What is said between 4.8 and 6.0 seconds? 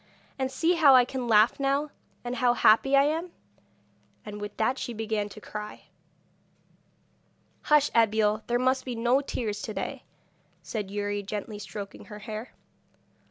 began to cry.